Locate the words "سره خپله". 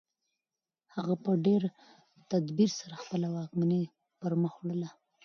2.79-3.27